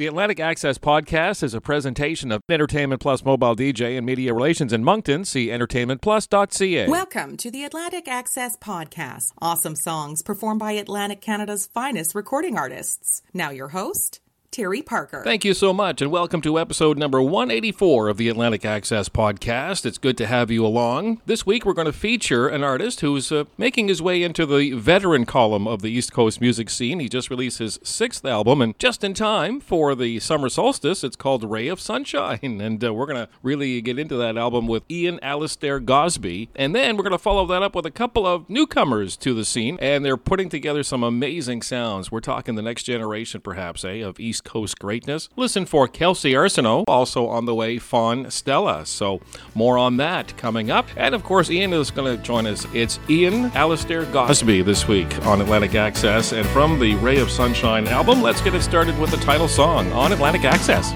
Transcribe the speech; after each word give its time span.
The 0.00 0.06
Atlantic 0.06 0.40
Access 0.40 0.78
Podcast 0.78 1.42
is 1.42 1.52
a 1.52 1.60
presentation 1.60 2.32
of 2.32 2.40
Entertainment 2.48 3.02
Plus 3.02 3.22
Mobile 3.22 3.54
DJ 3.54 3.98
and 3.98 4.06
Media 4.06 4.32
Relations 4.32 4.72
in 4.72 4.82
Moncton. 4.82 5.26
See 5.26 5.48
entertainmentplus.ca. 5.48 6.88
Welcome 6.88 7.36
to 7.36 7.50
the 7.50 7.64
Atlantic 7.64 8.08
Access 8.08 8.56
Podcast. 8.56 9.32
Awesome 9.42 9.76
songs 9.76 10.22
performed 10.22 10.58
by 10.58 10.72
Atlantic 10.72 11.20
Canada's 11.20 11.66
finest 11.66 12.14
recording 12.14 12.56
artists. 12.56 13.20
Now, 13.34 13.50
your 13.50 13.68
host, 13.68 14.20
Terry 14.50 14.82
Parker. 14.82 15.22
Thank 15.22 15.44
you 15.44 15.54
so 15.54 15.72
much, 15.72 16.02
and 16.02 16.10
welcome 16.10 16.40
to 16.40 16.58
episode 16.58 16.98
number 16.98 17.22
184 17.22 18.08
of 18.08 18.16
the 18.16 18.28
Atlantic 18.28 18.64
Access 18.64 19.08
Podcast. 19.08 19.86
It's 19.86 19.96
good 19.96 20.18
to 20.18 20.26
have 20.26 20.50
you 20.50 20.66
along. 20.66 21.22
This 21.24 21.46
week, 21.46 21.64
we're 21.64 21.72
going 21.72 21.86
to 21.86 21.92
feature 21.92 22.48
an 22.48 22.64
artist 22.64 23.00
who's 23.00 23.30
uh, 23.30 23.44
making 23.56 23.86
his 23.86 24.02
way 24.02 24.24
into 24.24 24.44
the 24.46 24.72
veteran 24.72 25.24
column 25.24 25.68
of 25.68 25.82
the 25.82 25.90
East 25.92 26.12
Coast 26.12 26.40
music 26.40 26.68
scene. 26.68 26.98
He 26.98 27.08
just 27.08 27.30
released 27.30 27.60
his 27.60 27.78
sixth 27.84 28.24
album, 28.24 28.60
and 28.60 28.76
just 28.80 29.04
in 29.04 29.14
time 29.14 29.60
for 29.60 29.94
the 29.94 30.18
summer 30.18 30.48
solstice, 30.48 31.04
it's 31.04 31.14
called 31.14 31.44
Ray 31.44 31.68
of 31.68 31.80
Sunshine. 31.80 32.40
And 32.60 32.84
uh, 32.84 32.92
we're 32.92 33.06
going 33.06 33.24
to 33.26 33.28
really 33.42 33.80
get 33.80 33.98
into 33.98 34.16
that 34.16 34.36
album 34.36 34.66
with 34.66 34.82
Ian 34.90 35.18
Alistair 35.22 35.80
Gosbee. 35.80 36.48
And 36.56 36.74
then 36.74 36.96
we're 36.96 37.04
going 37.04 37.12
to 37.12 37.18
follow 37.18 37.46
that 37.46 37.62
up 37.62 37.74
with 37.74 37.86
a 37.86 37.90
couple 37.90 38.26
of 38.26 38.48
newcomers 38.50 39.16
to 39.18 39.32
the 39.32 39.44
scene, 39.44 39.78
and 39.80 40.04
they're 40.04 40.16
putting 40.16 40.48
together 40.48 40.82
some 40.82 41.02
amazing 41.02 41.62
sounds. 41.62 42.10
We're 42.10 42.20
talking 42.20 42.56
the 42.56 42.62
next 42.62 42.82
generation, 42.82 43.40
perhaps, 43.40 43.84
eh, 43.84 44.00
of 44.04 44.18
East 44.18 44.39
Coast 44.40 44.78
greatness. 44.78 45.28
Listen 45.36 45.66
for 45.66 45.86
Kelsey 45.88 46.32
Arsenault, 46.32 46.84
also 46.88 47.26
on 47.26 47.44
the 47.46 47.54
way, 47.54 47.78
Faun 47.78 48.30
Stella. 48.30 48.86
So 48.86 49.20
more 49.54 49.78
on 49.78 49.96
that 49.98 50.36
coming 50.36 50.70
up. 50.70 50.86
And 50.96 51.14
of 51.14 51.22
course, 51.22 51.50
Ian 51.50 51.72
is 51.72 51.90
going 51.90 52.16
to 52.16 52.22
join 52.22 52.46
us. 52.46 52.66
It's 52.74 52.98
Ian 53.08 53.46
Alistair 53.54 54.04
Gosbee 54.06 54.64
this 54.64 54.88
week 54.88 55.26
on 55.26 55.40
Atlantic 55.40 55.74
Access. 55.74 56.32
And 56.32 56.46
from 56.48 56.78
the 56.78 56.94
Ray 56.96 57.18
of 57.18 57.30
Sunshine 57.30 57.86
album, 57.88 58.22
let's 58.22 58.40
get 58.40 58.54
it 58.54 58.62
started 58.62 58.98
with 58.98 59.10
the 59.10 59.18
title 59.18 59.48
song 59.48 59.92
on 59.92 60.12
Atlantic 60.12 60.44
Access. 60.44 60.92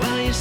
Well, 0.00 0.20
you 0.20 0.32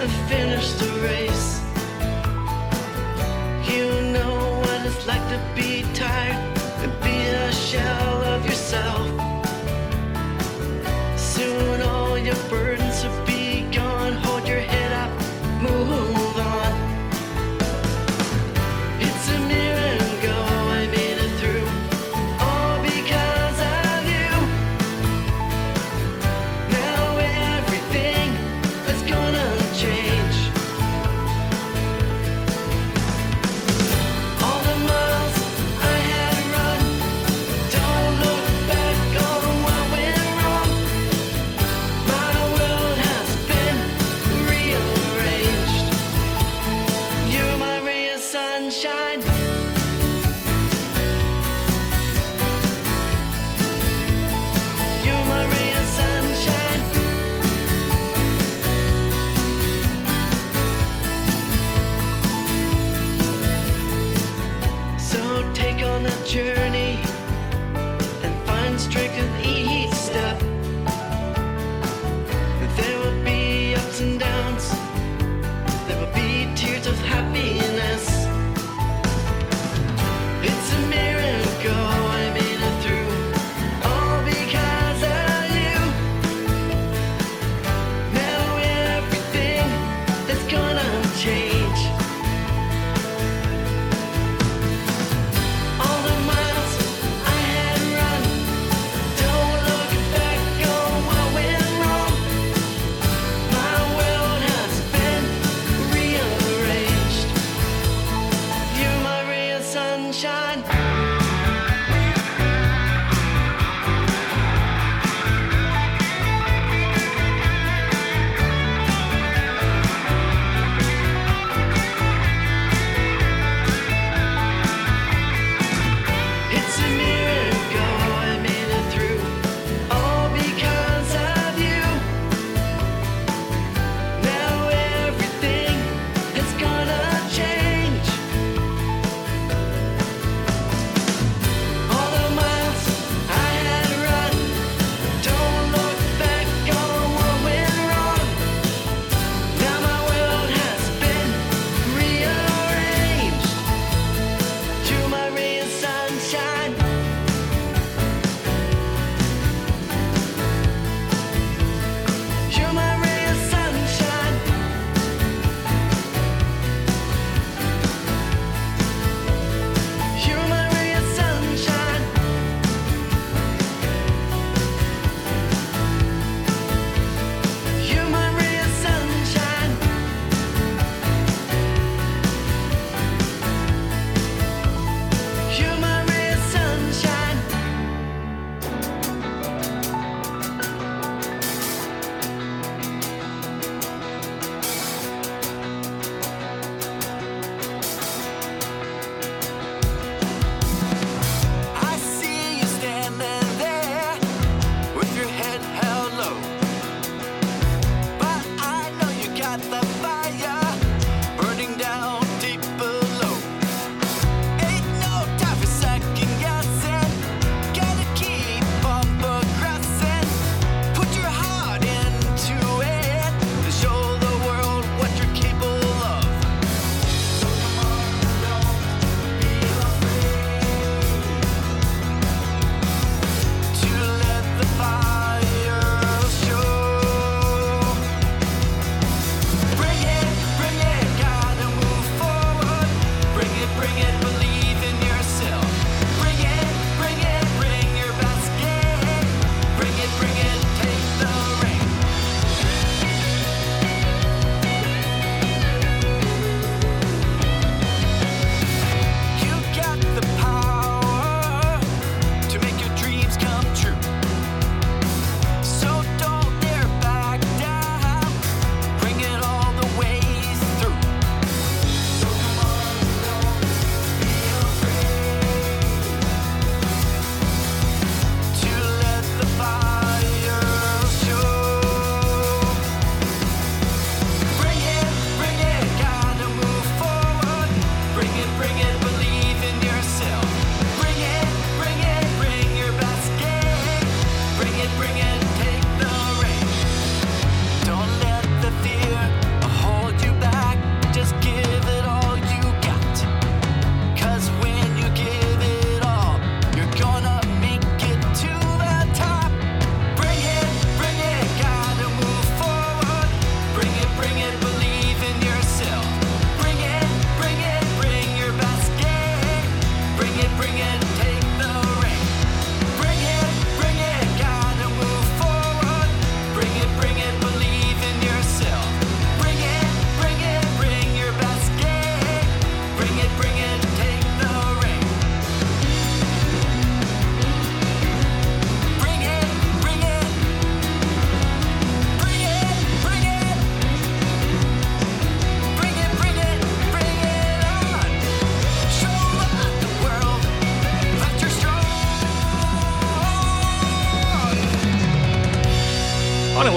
the 0.00 0.06
race. 0.30 0.49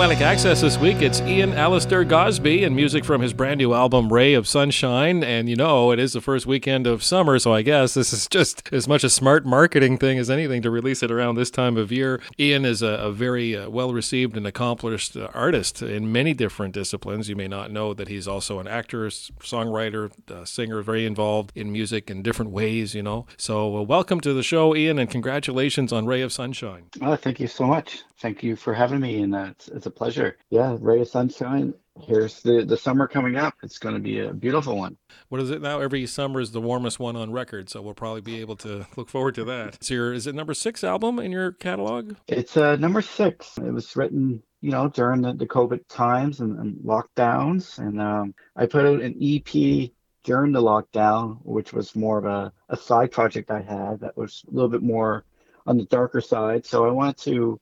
Atlantic 0.03 0.27
Access 0.27 0.59
this 0.59 0.77
week, 0.77 1.01
it's 1.01 1.21
Ian 1.21 1.53
Alistair 1.53 2.03
Gosbee 2.03 2.65
and 2.65 2.75
music 2.75 3.05
from 3.05 3.21
his 3.21 3.31
brand 3.31 3.59
new 3.59 3.73
album, 3.73 4.11
Ray 4.11 4.33
of 4.33 4.49
Sunshine. 4.49 5.23
And 5.23 5.47
you 5.47 5.55
know, 5.55 5.91
it 5.93 5.99
is 5.99 6.11
the 6.11 6.19
first 6.19 6.45
weekend 6.45 6.85
of 6.85 7.01
summer, 7.01 7.39
so 7.39 7.53
I 7.53 7.61
guess 7.61 7.93
this 7.93 8.11
is 8.11 8.27
just 8.27 8.67
as 8.73 8.85
much 8.85 9.05
a 9.05 9.09
smart 9.09 9.45
marketing 9.45 9.97
thing 9.97 10.19
as 10.19 10.29
anything 10.29 10.61
to 10.63 10.69
release 10.69 11.03
it 11.03 11.09
around 11.09 11.35
this 11.35 11.49
time 11.49 11.77
of 11.77 11.89
year. 11.89 12.21
Ian 12.37 12.65
is 12.65 12.81
a, 12.81 12.87
a 12.87 13.13
very 13.13 13.55
uh, 13.55 13.69
well 13.69 13.93
received 13.93 14.35
and 14.35 14.45
accomplished 14.45 15.15
uh, 15.15 15.29
artist 15.33 15.81
in 15.81 16.11
many 16.11 16.33
different 16.33 16.73
disciplines. 16.73 17.29
You 17.29 17.37
may 17.37 17.47
not 17.47 17.71
know 17.71 17.93
that 17.93 18.09
he's 18.09 18.27
also 18.27 18.59
an 18.59 18.67
actor, 18.67 19.07
songwriter, 19.07 20.11
uh, 20.29 20.43
singer, 20.43 20.81
very 20.81 21.05
involved 21.05 21.53
in 21.55 21.71
music 21.71 22.11
in 22.11 22.23
different 22.23 22.51
ways, 22.51 22.93
you 22.93 23.03
know. 23.03 23.25
So, 23.37 23.77
uh, 23.77 23.81
welcome 23.83 24.19
to 24.19 24.33
the 24.33 24.43
show, 24.43 24.75
Ian, 24.75 24.99
and 24.99 25.09
congratulations 25.09 25.93
on 25.93 26.05
Ray 26.05 26.19
of 26.19 26.33
Sunshine. 26.33 26.87
Oh, 27.01 27.15
thank 27.15 27.39
you 27.39 27.47
so 27.47 27.65
much. 27.65 28.03
Thank 28.19 28.43
you 28.43 28.55
for 28.55 28.73
having 28.73 28.99
me, 28.99 29.21
and 29.21 29.33
it's, 29.33 29.67
it's 29.69 29.85
a 29.85 29.92
pleasure. 29.95 30.37
Yeah, 30.49 30.77
Ray 30.79 31.01
of 31.01 31.07
Sunshine. 31.07 31.73
Here's 32.01 32.41
the 32.41 32.65
the 32.65 32.77
summer 32.77 33.07
coming 33.07 33.35
up. 33.35 33.53
It's 33.61 33.77
going 33.77 33.93
to 33.93 34.01
be 34.01 34.19
a 34.19 34.33
beautiful 34.33 34.77
one. 34.77 34.97
What 35.29 35.41
is 35.41 35.51
it 35.51 35.61
now? 35.61 35.79
Every 35.79 36.07
summer 36.07 36.39
is 36.39 36.51
the 36.51 36.61
warmest 36.61 36.99
one 36.99 37.15
on 37.15 37.31
record, 37.31 37.69
so 37.69 37.81
we'll 37.81 37.93
probably 37.93 38.21
be 38.21 38.41
able 38.41 38.55
to 38.57 38.87
look 38.95 39.09
forward 39.09 39.35
to 39.35 39.43
that. 39.45 39.75
It's 39.75 39.91
your 39.91 40.11
is 40.11 40.25
it 40.25 40.33
number 40.33 40.55
six 40.55 40.83
album 40.83 41.19
in 41.19 41.31
your 41.31 41.51
catalog? 41.51 42.15
It's 42.27 42.57
uh, 42.57 42.77
number 42.77 43.01
six. 43.01 43.57
It 43.57 43.71
was 43.71 43.95
written, 43.95 44.41
you 44.61 44.71
know, 44.71 44.89
during 44.89 45.21
the, 45.21 45.33
the 45.33 45.45
COVID 45.45 45.81
times 45.87 46.39
and, 46.39 46.57
and 46.59 46.75
lockdowns, 46.77 47.77
and 47.77 48.01
um, 48.01 48.33
I 48.55 48.65
put 48.65 48.85
out 48.85 49.01
an 49.01 49.15
EP 49.21 49.91
during 50.23 50.51
the 50.51 50.61
lockdown, 50.61 51.37
which 51.43 51.73
was 51.73 51.95
more 51.95 52.17
of 52.17 52.25
a, 52.25 52.51
a 52.69 52.77
side 52.77 53.11
project 53.11 53.51
I 53.51 53.61
had 53.61 53.99
that 53.99 54.17
was 54.17 54.43
a 54.47 54.51
little 54.51 54.69
bit 54.69 54.81
more 54.81 55.25
on 55.67 55.77
the 55.77 55.85
darker 55.85 56.21
side. 56.21 56.65
So 56.65 56.87
I 56.87 56.91
wanted 56.91 57.17
to 57.19 57.59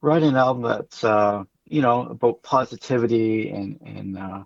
write 0.00 0.22
an 0.22 0.36
album 0.36 0.62
that's 0.62 1.02
uh, 1.02 1.44
you 1.74 1.82
know 1.82 2.02
about 2.02 2.40
positivity 2.44 3.50
and 3.50 3.80
and 3.84 4.16
uh, 4.16 4.44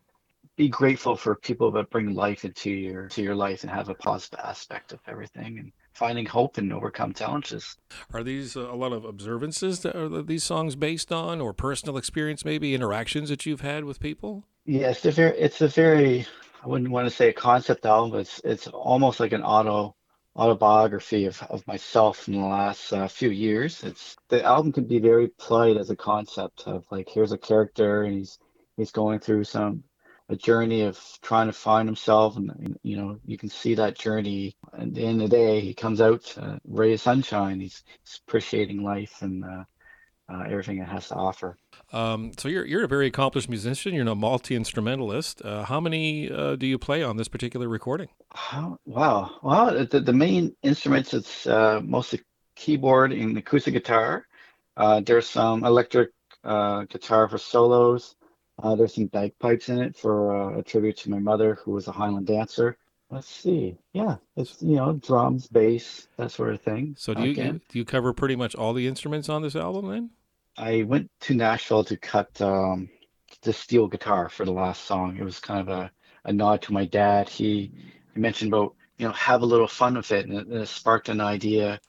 be 0.56 0.68
grateful 0.68 1.14
for 1.14 1.34
people 1.36 1.70
that 1.70 1.90
bring 1.90 2.14
life 2.14 2.46
into 2.46 2.70
your 2.70 3.08
to 3.08 3.22
your 3.22 3.34
life 3.34 3.62
and 3.62 3.70
have 3.70 3.90
a 3.90 3.94
positive 3.94 4.40
aspect 4.42 4.92
of 4.94 5.00
everything 5.06 5.58
and 5.58 5.72
finding 5.92 6.24
hope 6.24 6.56
and 6.56 6.72
overcome 6.72 7.12
challenges. 7.12 7.76
Are 8.14 8.22
these 8.22 8.56
a 8.56 8.72
lot 8.72 8.94
of 8.94 9.04
observances 9.04 9.80
that 9.80 9.94
are 9.94 10.22
these 10.22 10.42
songs 10.42 10.74
based 10.74 11.12
on, 11.12 11.38
or 11.40 11.52
personal 11.52 11.98
experience, 11.98 12.46
maybe 12.46 12.74
interactions 12.74 13.28
that 13.28 13.44
you've 13.44 13.60
had 13.60 13.84
with 13.84 14.00
people? 14.00 14.44
Yes, 14.64 15.04
it's 15.04 15.06
a 15.06 15.10
very, 15.10 15.38
it's 15.38 15.60
a 15.60 15.68
very 15.68 16.26
I 16.64 16.66
wouldn't 16.66 16.90
want 16.90 17.08
to 17.08 17.14
say 17.14 17.28
a 17.28 17.32
concept 17.34 17.84
album, 17.84 18.12
but 18.12 18.20
it's 18.20 18.40
it's 18.42 18.66
almost 18.68 19.20
like 19.20 19.32
an 19.32 19.42
auto 19.42 19.94
autobiography 20.38 21.26
of, 21.26 21.42
of 21.50 21.66
myself 21.66 22.28
in 22.28 22.34
the 22.34 22.46
last 22.46 22.92
uh, 22.92 23.08
few 23.08 23.30
years. 23.30 23.82
It's 23.82 24.16
the 24.28 24.42
album 24.44 24.72
can 24.72 24.84
be 24.84 25.00
very 25.00 25.28
polite 25.38 25.76
as 25.76 25.90
a 25.90 25.96
concept 25.96 26.64
of 26.66 26.84
like 26.90 27.08
here's 27.08 27.32
a 27.32 27.38
character 27.38 28.04
and 28.04 28.14
he's 28.14 28.38
he's 28.76 28.92
going 28.92 29.18
through 29.20 29.44
some 29.44 29.82
a 30.30 30.36
journey 30.36 30.82
of 30.82 31.00
trying 31.22 31.46
to 31.46 31.52
find 31.52 31.88
himself 31.88 32.36
and 32.36 32.78
you 32.82 32.96
know 32.96 33.18
you 33.24 33.38
can 33.38 33.48
see 33.48 33.74
that 33.74 33.98
journey 33.98 34.54
at 34.78 34.94
the 34.94 35.04
end 35.04 35.22
of 35.22 35.30
the 35.30 35.36
day 35.36 35.60
he 35.60 35.72
comes 35.74 36.00
out 36.00 36.36
uh, 36.38 36.58
ray 36.66 36.92
of 36.92 37.00
sunshine 37.00 37.60
he's, 37.60 37.82
he's 38.04 38.20
appreciating 38.26 38.82
life 38.82 39.22
and 39.22 39.42
uh, 39.44 39.64
uh, 40.28 40.42
everything 40.48 40.78
it 40.78 40.88
has 40.88 41.08
to 41.08 41.14
offer. 41.14 41.56
Um, 41.92 42.32
so 42.36 42.48
you're 42.48 42.66
you're 42.66 42.84
a 42.84 42.88
very 42.88 43.06
accomplished 43.06 43.48
musician. 43.48 43.94
You're 43.94 44.06
a 44.06 44.14
multi 44.14 44.54
instrumentalist. 44.54 45.42
Uh, 45.42 45.64
how 45.64 45.80
many 45.80 46.30
uh, 46.30 46.56
do 46.56 46.66
you 46.66 46.78
play 46.78 47.02
on 47.02 47.16
this 47.16 47.28
particular 47.28 47.68
recording? 47.68 48.08
wow, 48.84 49.30
well, 49.42 49.86
the, 49.86 50.00
the 50.00 50.12
main 50.12 50.54
instruments 50.62 51.14
it's 51.14 51.46
uh, 51.46 51.80
mostly 51.82 52.20
keyboard 52.56 53.12
and 53.12 53.36
acoustic 53.38 53.74
guitar. 53.74 54.26
Uh, 54.76 55.00
there's 55.00 55.28
some 55.28 55.64
electric 55.64 56.10
uh, 56.44 56.84
guitar 56.84 57.28
for 57.28 57.38
solos. 57.38 58.16
there's 58.62 58.94
some 58.94 59.06
bagpipes 59.06 59.68
in 59.70 59.80
it 59.80 59.96
for 59.96 60.58
a 60.58 60.62
tribute 60.62 60.98
to 60.98 61.10
my 61.10 61.18
mother, 61.18 61.54
who 61.64 61.72
was 61.72 61.88
a 61.88 61.92
Highland 61.92 62.26
dancer. 62.26 62.76
Let's 63.10 63.26
see. 63.26 63.78
Yeah, 63.94 64.16
it's 64.36 64.60
you 64.60 64.76
know 64.76 64.92
drums, 64.92 65.46
bass, 65.46 66.08
that 66.18 66.30
sort 66.30 66.52
of 66.52 66.60
thing. 66.60 66.94
So 66.98 67.14
do 67.14 67.24
you 67.24 67.34
do 67.34 67.78
you 67.78 67.86
cover 67.86 68.12
pretty 68.12 68.36
much 68.36 68.54
all 68.54 68.74
the 68.74 68.86
instruments 68.86 69.30
on 69.30 69.40
this 69.40 69.56
album 69.56 69.90
then? 69.90 70.10
I 70.58 70.82
went 70.82 71.08
to 71.20 71.34
Nashville 71.34 71.84
to 71.84 71.96
cut 71.96 72.40
um, 72.40 72.90
the 73.42 73.52
steel 73.52 73.86
guitar 73.86 74.28
for 74.28 74.44
the 74.44 74.52
last 74.52 74.84
song. 74.86 75.16
It 75.16 75.22
was 75.22 75.38
kind 75.38 75.60
of 75.60 75.68
a, 75.68 75.90
a 76.24 76.32
nod 76.32 76.62
to 76.62 76.72
my 76.72 76.84
dad. 76.84 77.28
He, 77.28 77.70
he 78.12 78.20
mentioned 78.20 78.52
about 78.52 78.74
you 78.98 79.06
know 79.06 79.12
have 79.12 79.42
a 79.42 79.46
little 79.46 79.68
fun 79.68 79.94
with 79.94 80.10
it, 80.10 80.26
and 80.26 80.36
it, 80.36 80.50
it 80.50 80.66
sparked 80.66 81.08
an 81.10 81.20
idea. 81.20 81.80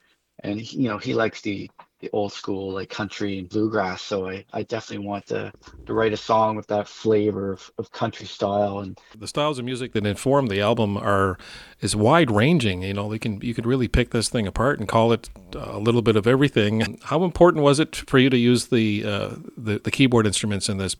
And 0.43 0.61
he, 0.61 0.83
you 0.83 0.87
know 0.87 0.99
he 0.99 1.15
likes 1.15 1.41
the 1.41 1.69
the 1.99 2.09
old 2.13 2.31
school 2.31 2.73
like 2.73 2.89
country 2.89 3.39
and 3.39 3.49
bluegrass. 3.49 4.01
So 4.01 4.29
I, 4.29 4.45
I 4.53 4.63
definitely 4.63 5.05
want 5.05 5.27
to, 5.27 5.51
to 5.85 5.93
write 5.93 6.13
a 6.13 6.17
song 6.17 6.55
with 6.55 6.67
that 6.67 6.87
flavor 6.87 7.53
of, 7.53 7.71
of 7.77 7.91
country 7.91 8.25
style 8.25 8.79
and 8.79 8.97
the 9.17 9.27
styles 9.27 9.59
of 9.59 9.65
music 9.65 9.93
that 9.93 10.05
inform 10.05 10.47
the 10.47 10.61
album 10.61 10.97
are 10.97 11.37
is 11.81 11.95
wide 11.95 12.31
ranging. 12.31 12.83
You 12.83 12.93
know, 12.93 13.09
they 13.09 13.19
can 13.19 13.41
you 13.41 13.53
could 13.53 13.65
really 13.65 13.87
pick 13.87 14.11
this 14.11 14.29
thing 14.29 14.47
apart 14.47 14.79
and 14.79 14.87
call 14.87 15.11
it 15.11 15.29
a 15.53 15.79
little 15.79 16.01
bit 16.01 16.15
of 16.15 16.25
everything. 16.25 16.99
How 17.03 17.23
important 17.23 17.63
was 17.63 17.79
it 17.79 17.95
for 17.95 18.17
you 18.17 18.29
to 18.29 18.37
use 18.37 18.67
the 18.67 19.03
uh, 19.05 19.29
the, 19.57 19.79
the 19.79 19.91
keyboard 19.91 20.25
instruments 20.25 20.69
in 20.69 20.77
this? 20.77 20.95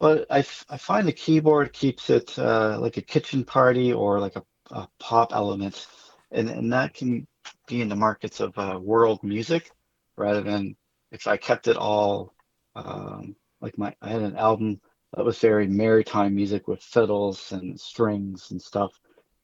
Well, 0.00 0.24
I, 0.30 0.38
I 0.38 0.76
find 0.76 1.06
the 1.06 1.12
keyboard 1.12 1.72
keeps 1.72 2.10
it 2.10 2.36
uh, 2.38 2.78
like 2.80 2.96
a 2.96 3.02
kitchen 3.02 3.44
party 3.44 3.92
or 3.92 4.18
like 4.18 4.34
a, 4.36 4.42
a 4.70 4.88
pop 4.98 5.32
element, 5.32 5.86
and 6.30 6.48
and 6.48 6.72
that 6.72 6.94
can 6.94 7.26
be 7.66 7.80
in 7.80 7.88
the 7.88 7.96
markets 7.96 8.40
of 8.40 8.56
uh, 8.58 8.78
world 8.80 9.22
music 9.22 9.70
rather 10.16 10.42
than 10.42 10.76
if 11.10 11.26
I 11.26 11.36
kept 11.36 11.68
it 11.68 11.76
all 11.76 12.34
um, 12.74 13.36
like 13.60 13.78
my 13.78 13.94
I 14.02 14.10
had 14.10 14.22
an 14.22 14.36
album 14.36 14.80
that 15.14 15.24
was 15.24 15.38
very 15.38 15.66
maritime 15.66 16.34
music 16.34 16.66
with 16.68 16.82
fiddles 16.82 17.52
and 17.52 17.78
strings 17.80 18.50
and 18.50 18.60
stuff. 18.60 18.98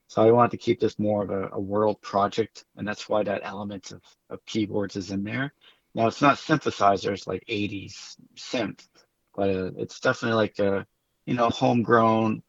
So 0.09 0.23
I 0.23 0.33
wanted 0.33 0.51
to 0.53 0.57
keep 0.57 0.81
this 0.81 0.99
more 0.99 1.23
of 1.23 1.31
a, 1.31 1.51
a 1.53 1.61
world 1.61 2.03
project, 2.03 2.65
and 2.77 2.87
that's 2.87 3.09
why 3.09 3.23
that 3.23 3.43
element 3.45 3.93
of, 3.93 4.03
of 4.29 4.45
keyboards 4.45 4.97
is 4.97 5.13
in 5.13 5.23
there. 5.23 5.53
Now 5.95 6.09
it's 6.09 6.21
not 6.21 6.37
synthesizers 6.37 7.27
like 7.27 7.45
80s 7.49 8.17
synth, 8.37 8.87
but 9.35 9.51
uh, 9.51 9.71
it's 9.77 10.01
definitely 10.01 10.37
like 10.37 10.59
a 10.59 10.87
you 11.27 11.35
know 11.35 11.49
homegrown 11.51 12.43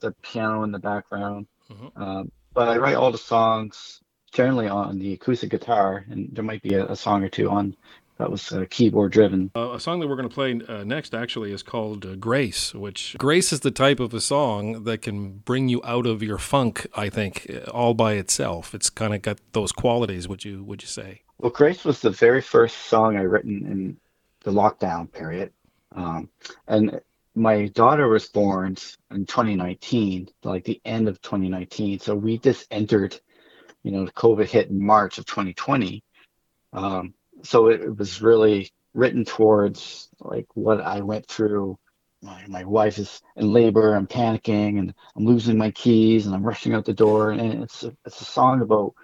the 0.00 0.12
piano 0.22 0.62
in 0.62 0.72
the 0.72 0.78
background. 0.78 1.46
Mm-hmm. 1.70 2.02
Um, 2.02 2.32
but 2.52 2.68
I 2.68 2.78
write 2.78 2.96
all 2.96 3.12
the 3.12 3.18
songs 3.18 4.00
generally 4.32 4.68
on 4.68 4.98
the 4.98 5.14
acoustic 5.14 5.50
guitar, 5.50 6.04
and 6.10 6.28
there 6.32 6.44
might 6.44 6.62
be 6.62 6.74
a, 6.74 6.86
a 6.86 6.96
song 6.96 7.22
or 7.24 7.28
two 7.28 7.50
on 7.50 7.76
that 8.20 8.30
was 8.30 8.52
uh, 8.52 8.66
keyboard 8.68 9.12
driven. 9.12 9.50
Uh, 9.56 9.72
a 9.72 9.80
song 9.80 9.98
that 9.98 10.06
we're 10.06 10.16
going 10.16 10.28
to 10.28 10.34
play 10.34 10.60
uh, 10.68 10.84
next 10.84 11.14
actually 11.14 11.52
is 11.52 11.62
called 11.62 12.04
uh, 12.04 12.14
Grace, 12.16 12.74
which 12.74 13.16
Grace 13.18 13.50
is 13.50 13.60
the 13.60 13.70
type 13.70 13.98
of 13.98 14.12
a 14.12 14.20
song 14.20 14.84
that 14.84 14.98
can 14.98 15.38
bring 15.38 15.68
you 15.68 15.80
out 15.84 16.06
of 16.06 16.22
your 16.22 16.36
funk, 16.36 16.86
I 16.94 17.08
think, 17.08 17.50
uh, 17.50 17.70
all 17.70 17.94
by 17.94 18.14
itself. 18.14 18.74
It's 18.74 18.90
kind 18.90 19.14
of 19.14 19.22
got 19.22 19.38
those 19.52 19.72
qualities, 19.72 20.28
would 20.28 20.44
you 20.44 20.62
would 20.62 20.82
you 20.82 20.88
say? 20.88 21.22
Well, 21.38 21.50
Grace 21.50 21.84
was 21.84 22.00
the 22.00 22.10
very 22.10 22.42
first 22.42 22.76
song 22.76 23.16
I 23.16 23.22
written 23.22 23.66
in 23.66 23.96
the 24.44 24.52
lockdown 24.52 25.10
period. 25.10 25.52
Um, 25.96 26.28
and 26.68 27.00
my 27.34 27.68
daughter 27.68 28.06
was 28.08 28.28
born 28.28 28.76
in 29.10 29.24
2019, 29.26 30.28
like 30.44 30.64
the 30.64 30.80
end 30.84 31.08
of 31.08 31.22
2019. 31.22 32.00
So 32.00 32.14
we 32.14 32.38
just 32.38 32.66
entered 32.70 33.18
you 33.82 33.92
know, 33.92 34.06
COVID 34.06 34.46
hit 34.46 34.68
in 34.68 34.84
March 34.84 35.18
of 35.18 35.26
2020. 35.26 36.02
Um, 36.72 37.14
so 37.42 37.68
it, 37.68 37.80
it, 37.80 37.96
was 37.96 38.22
really 38.22 38.70
written 38.94 39.24
towards 39.24 40.08
like 40.20 40.46
what 40.54 40.80
I 40.80 41.00
went 41.00 41.26
through. 41.26 41.78
My, 42.22 42.44
my 42.46 42.64
wife 42.64 42.98
is 42.98 43.22
in 43.36 43.52
labor. 43.52 43.94
I'm 43.94 44.06
panicking 44.06 44.78
and 44.78 44.94
I'm 45.16 45.24
losing 45.24 45.56
my 45.56 45.70
keys 45.70 46.26
and 46.26 46.34
I'm 46.34 46.44
rushing 46.44 46.74
out 46.74 46.84
the 46.84 46.92
door. 46.92 47.30
And 47.30 47.62
it's 47.62 47.82
a, 47.82 47.96
it's 48.04 48.20
a 48.20 48.26
song 48.26 48.60
about 48.60 48.94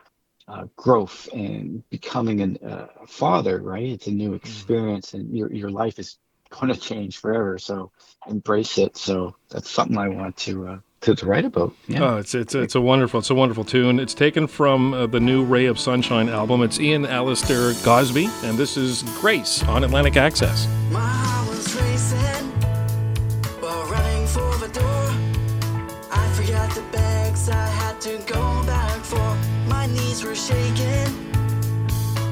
uh, 0.49 0.65
growth 0.77 1.29
and 1.33 1.89
becoming 1.89 2.41
an, 2.41 2.59
uh, 2.65 2.87
a 3.03 3.07
father, 3.07 3.61
right? 3.61 3.87
It's 3.87 4.07
a 4.07 4.13
new 4.13 4.29
mm-hmm. 4.29 4.37
experience 4.37 5.15
and 5.15 5.35
your, 5.35 5.53
your 5.53 5.71
life 5.71 5.99
is 5.99 6.19
going 6.51 6.73
to 6.73 6.79
change 6.79 7.19
forever. 7.19 7.59
So 7.59 7.91
embrace 8.29 8.79
it. 8.79 8.97
So 8.97 9.35
that's 9.49 9.71
something 9.71 9.99
I 9.99 10.09
want 10.09 10.37
to 10.39 10.69
uh, 10.69 10.79
to, 11.07 11.15
to 11.15 11.27
write 11.27 11.45
about. 11.45 11.73
Yeah. 11.89 12.05
Oh, 12.05 12.17
it's 12.19 12.35
it's 12.35 12.55
it's 12.55 12.75
a 12.75 12.81
wonderful 12.81 13.21
it's 13.21 13.31
a 13.31 13.35
wonderful 13.35 13.65
tune. 13.65 13.99
It's 13.99 14.15
taken 14.15 14.47
from 14.47 14.93
uh, 14.93 15.07
the 15.07 15.21
new 15.21 15.45
Ray 15.45 15.67
of 15.67 15.79
Sunshine 15.79 16.29
album. 16.29 16.63
It's 16.63 16.79
Ian 16.79 17.07
Alistair 17.07 17.73
Gosbee, 17.85 18.29
and 18.45 18.59
this 18.59 18.77
is 18.77 19.03
Grace 19.21 19.63
on 19.65 19.85
Atlantic 19.85 20.17
Access. 20.17 20.67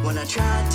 when 0.02 0.18
I 0.18 0.24
tried 0.26 0.70
to 0.72 0.73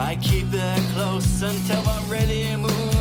I 0.00 0.16
keep 0.16 0.46
it 0.50 0.82
close 0.94 1.42
until 1.42 1.86
I'm 1.86 2.10
ready 2.10 2.44
to 2.44 2.56
move 2.56 2.99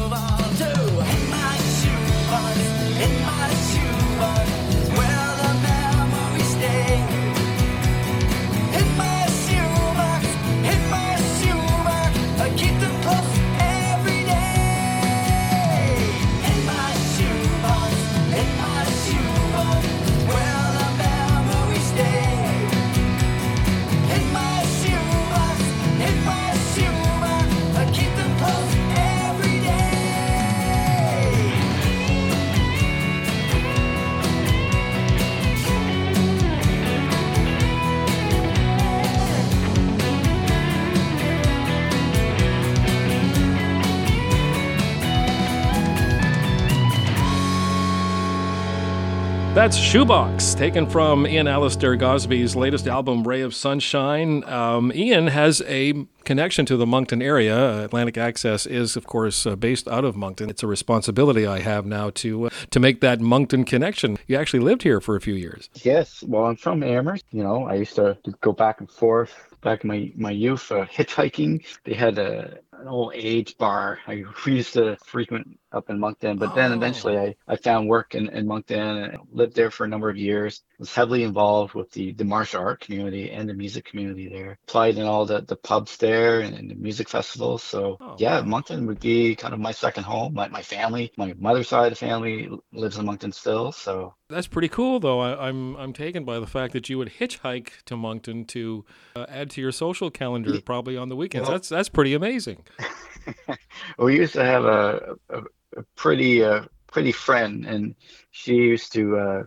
That's 49.60 49.76
Shoebox, 49.76 50.56
taken 50.56 50.90
from 50.90 51.28
Ian 51.28 51.46
Alistair 51.46 51.98
Gosbee's 51.98 52.56
latest 52.56 52.88
album, 52.88 53.28
Ray 53.28 53.42
of 53.42 53.54
Sunshine. 53.54 54.42
Um, 54.46 54.90
Ian 54.96 55.28
has 55.28 55.62
a 55.68 56.08
connection 56.24 56.66
to 56.68 56.78
the 56.78 56.86
Moncton 56.86 57.22
area. 57.22 57.84
Atlantic 57.84 58.18
Access 58.18 58.66
is, 58.66 58.96
of 58.96 59.06
course, 59.06 59.46
uh, 59.46 59.58
based 59.58 59.86
out 59.90 60.06
of 60.06 60.16
Moncton. 60.16 60.50
It's 60.50 60.64
a 60.64 60.68
responsibility 60.68 61.46
I 61.46 61.60
have 61.60 61.86
now 61.86 62.10
to 62.12 62.46
uh, 62.46 62.50
to 62.72 62.80
make 62.80 63.02
that 63.02 63.20
Moncton 63.20 63.66
connection. 63.66 64.18
You 64.28 64.38
actually 64.38 64.62
lived 64.62 64.84
here 64.84 65.02
for 65.02 65.18
a 65.18 65.22
few 65.22 65.34
years. 65.34 65.70
Yes, 65.84 66.24
well, 66.26 66.46
I'm 66.46 66.56
from 66.56 66.82
Amherst. 66.82 67.26
You 67.32 67.44
know, 67.44 67.66
I 67.66 67.74
used 67.74 67.96
to 67.96 68.18
go 68.40 68.54
back 68.54 68.80
and 68.80 68.90
forth 68.90 69.34
back 69.62 69.84
in 69.84 69.90
my 69.90 70.10
my 70.16 70.32
youth 70.32 70.72
uh, 70.72 70.86
hitchhiking. 70.86 71.66
They 71.84 71.96
had 71.96 72.18
a 72.18 72.60
an 72.80 72.88
old 72.88 73.14
age 73.16 73.58
bar. 73.58 74.00
I 74.08 74.26
used 74.46 74.74
to 74.74 74.98
frequent 75.06 75.60
up 75.72 75.90
in 75.90 76.00
Moncton, 76.00 76.38
but 76.38 76.56
then 76.56 76.72
Oh. 76.72 76.76
eventually 76.76 77.18
I, 77.18 77.36
I 77.48 77.56
found 77.56 77.88
work 77.88 78.16
in, 78.16 78.28
in 78.30 78.48
Moncton 78.48 78.80
and 78.80 79.18
lived 79.32 79.56
there 79.56 79.70
for 79.70 79.84
a 79.86 79.88
number 79.88 80.10
of 80.10 80.18
years. 80.18 80.62
Was 80.80 80.94
heavily 80.94 81.24
involved 81.24 81.74
with 81.76 81.92
the, 81.92 82.14
the 82.14 82.24
martial 82.24 82.62
art 82.62 82.80
community 82.80 83.30
and 83.32 83.48
the 83.50 83.54
music 83.54 83.86
community 83.86 84.30
there. 84.30 84.58
Played 84.66 84.98
in 84.98 85.06
all 85.06 85.26
the, 85.26 85.42
the 85.42 85.58
pubs 85.58 85.98
there 85.98 86.40
and, 86.40 86.56
and 86.56 86.72
the 86.72 86.76
music 86.76 87.10
festivals. 87.10 87.62
So 87.64 87.98
Oh, 88.00 88.16
yeah, 88.18 88.40
wow. 88.40 88.46
Moncton 88.46 88.88
would 88.88 89.00
be 89.02 89.36
kind 89.36 89.54
of 89.54 89.60
my 89.60 89.72
second 89.74 90.04
home. 90.06 90.34
My, 90.34 90.48
my 90.48 90.62
family, 90.64 91.12
my 91.18 91.34
mother's 91.38 91.68
side 91.68 91.92
of 91.92 92.00
the 92.00 92.06
family 92.06 92.50
lives 92.74 92.98
in 92.98 93.06
Moncton 93.06 93.32
still. 93.34 93.72
So 93.74 94.16
That's 94.30 94.48
pretty 94.48 94.70
cool, 94.70 95.00
though. 95.00 95.20
I, 95.20 95.50
I'm 95.50 95.76
I'm 95.76 95.94
taken 95.94 96.24
by 96.24 96.40
the 96.40 96.48
fact 96.48 96.74
that 96.74 96.90
you 96.90 96.98
would 96.98 97.12
hitchhike 97.20 97.84
to 97.86 97.96
Moncton 97.98 98.46
to 98.46 98.86
uh, 99.16 99.26
add 99.30 99.50
to 99.52 99.62
your 99.62 99.72
social 99.72 100.10
calendar, 100.10 100.60
probably 100.62 100.96
on 100.98 101.10
the 101.10 101.16
weekends. 101.16 101.48
well- 101.48 101.58
that's 101.58 101.70
that's 101.70 101.90
pretty 101.90 102.14
amazing. 102.14 102.64
we 103.98 104.16
used 104.18 104.34
to 104.34 104.44
have 104.44 104.66
a, 104.66 105.16
a, 105.30 105.42
a 105.78 105.84
pretty 105.96 106.44
uh, 106.44 106.64
pretty 106.92 107.12
friend, 107.12 107.66
and 107.66 107.96
she 108.32 108.56
used 108.56 108.94
to 108.94 109.18
uh, 109.18 109.44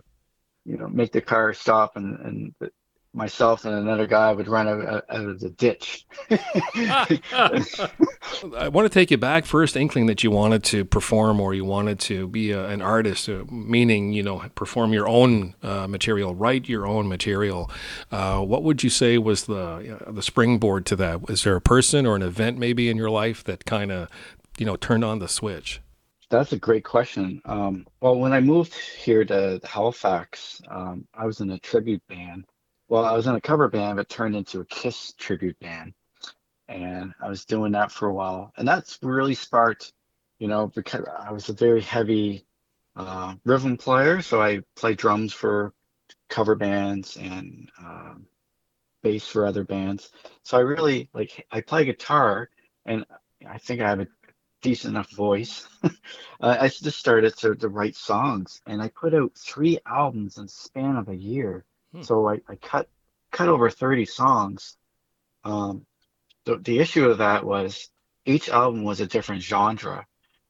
you 0.65 0.77
know 0.77 0.87
make 0.87 1.11
the 1.11 1.21
car 1.21 1.53
stop 1.53 1.95
and 1.95 2.19
and 2.19 2.55
myself 3.13 3.65
and 3.65 3.75
another 3.75 4.07
guy 4.07 4.31
would 4.31 4.47
run 4.47 4.67
out, 4.67 5.05
out 5.09 5.25
of 5.25 5.39
the 5.39 5.49
ditch. 5.51 6.05
I 8.57 8.69
want 8.69 8.85
to 8.85 8.89
take 8.89 9.11
you 9.11 9.17
back 9.17 9.45
first 9.45 9.77
inkling 9.77 10.07
that 10.07 10.23
you 10.23 10.31
wanted 10.31 10.63
to 10.65 10.83
perform 10.83 11.39
or 11.39 11.53
you 11.53 11.63
wanted 11.63 11.99
to 12.01 12.27
be 12.27 12.51
a, 12.51 12.67
an 12.67 12.81
artist, 12.81 13.29
uh, 13.29 13.43
meaning, 13.49 14.13
you 14.13 14.23
know, 14.23 14.39
perform 14.55 14.93
your 14.93 15.07
own 15.07 15.55
uh, 15.61 15.87
material, 15.87 16.33
write 16.33 16.67
your 16.67 16.87
own 16.87 17.07
material. 17.07 17.69
Uh, 18.11 18.39
what 18.39 18.63
would 18.63 18.83
you 18.83 18.89
say 18.89 19.17
was 19.17 19.45
the, 19.45 19.99
the 20.07 20.23
springboard 20.23 20.85
to 20.87 20.95
that? 20.95 21.27
Was 21.27 21.43
there 21.43 21.55
a 21.55 21.61
person 21.61 22.05
or 22.05 22.15
an 22.15 22.23
event 22.23 22.57
maybe 22.57 22.89
in 22.89 22.97
your 22.97 23.11
life 23.11 23.43
that 23.43 23.65
kind 23.65 23.91
of, 23.91 24.09
you 24.57 24.65
know, 24.65 24.75
turned 24.75 25.05
on 25.05 25.19
the 25.19 25.27
switch? 25.27 25.81
That's 26.29 26.51
a 26.51 26.57
great 26.57 26.83
question. 26.83 27.41
Um, 27.45 27.85
well, 28.01 28.17
when 28.17 28.33
I 28.33 28.39
moved 28.39 28.73
here 28.73 29.23
to 29.25 29.59
Halifax, 29.63 30.59
um, 30.67 31.05
I 31.13 31.27
was 31.27 31.41
in 31.41 31.51
a 31.51 31.59
tribute 31.59 32.01
band. 32.07 32.45
Well, 32.93 33.05
I 33.05 33.13
was 33.13 33.25
in 33.25 33.33
a 33.33 33.41
cover 33.41 33.69
band, 33.69 33.95
but 33.95 34.07
turned 34.07 34.35
into 34.35 34.59
a 34.59 34.65
Kiss 34.65 35.13
tribute 35.17 35.59
band 35.59 35.95
and 36.67 37.11
I 37.19 37.27
was 37.27 37.43
doing 37.43 37.71
that 37.71 37.91
for 37.91 38.07
a 38.07 38.13
while, 38.13 38.53
and 38.55 38.67
that's 38.67 38.99
really 39.01 39.33
sparked, 39.33 39.93
you 40.37 40.47
know, 40.47 40.67
because 40.67 41.03
I 41.19 41.31
was 41.31 41.49
a 41.49 41.53
very 41.53 41.81
heavy 41.81 42.45
uh, 42.95 43.33
rhythm 43.45 43.77
player, 43.77 44.21
so 44.21 44.43
I 44.43 44.61
played 44.75 44.99
drums 44.99 45.33
for 45.33 45.73
cover 46.29 46.53
bands 46.53 47.17
and 47.17 47.71
um, 47.79 48.27
bass 49.01 49.27
for 49.27 49.47
other 49.47 49.63
bands. 49.63 50.11
So 50.43 50.59
I 50.59 50.61
really 50.61 51.09
like 51.15 51.47
I 51.49 51.61
play 51.61 51.85
guitar, 51.85 52.51
and 52.85 53.07
I 53.43 53.57
think 53.57 53.81
I 53.81 53.89
have 53.89 54.01
a 54.01 54.07
decent 54.61 54.91
enough 54.91 55.09
voice. 55.09 55.67
I 56.41 56.67
just 56.67 56.99
started 56.99 57.35
to, 57.37 57.55
to 57.55 57.69
write 57.69 57.95
songs, 57.95 58.61
and 58.67 58.83
I 58.83 58.89
put 58.89 59.15
out 59.15 59.31
three 59.35 59.79
albums 59.87 60.37
in 60.37 60.43
the 60.43 60.49
span 60.49 60.95
of 60.95 61.09
a 61.09 61.15
year. 61.15 61.65
Hmm. 61.93 62.01
So 62.01 62.27
I, 62.27 62.39
I 62.47 62.55
cut 62.55 62.87
cut 63.31 63.49
over 63.49 63.69
30 63.69 64.05
songs. 64.05 64.77
Um, 65.43 65.85
the, 66.45 66.57
the 66.57 66.79
issue 66.79 67.09
of 67.09 67.19
that 67.19 67.45
was 67.45 67.89
each 68.25 68.49
album 68.49 68.83
was 68.83 69.01
a 69.01 69.07
different 69.07 69.41
genre. 69.41 70.05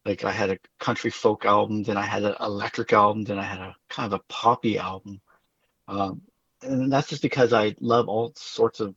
Like 0.06 0.24
I 0.26 0.32
had 0.32 0.52
a 0.52 0.60
country 0.80 1.12
folk 1.12 1.46
album, 1.46 1.84
then 1.84 1.98
I 1.98 2.02
had 2.02 2.24
an 2.24 2.36
electric 2.40 2.92
album, 2.94 3.24
then 3.24 3.40
I 3.40 3.44
had 3.44 3.60
a 3.60 3.76
kind 3.90 4.12
of 4.12 4.20
a 4.20 4.24
poppy 4.28 4.78
album. 4.78 5.22
Um, 5.88 6.22
and 6.62 6.92
that's 6.92 7.10
just 7.10 7.22
because 7.22 7.54
I 7.54 7.76
love 7.80 8.10
all 8.10 8.34
sorts 8.36 8.80
of 8.80 8.96